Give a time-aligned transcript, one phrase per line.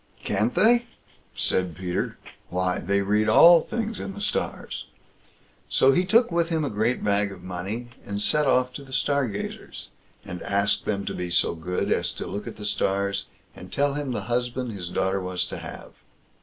[0.23, 0.87] "Can't they?"
[1.35, 2.17] said Peter;
[2.49, 2.79] "why!
[2.79, 4.87] they read all things in the stars."
[5.69, 8.93] So he took with him a great bag of money, and set off to the
[8.93, 9.91] Stargazers,
[10.25, 13.93] and asked them to be so good as to look at the stars, and tell
[13.93, 15.91] him the husband his daughter was to have.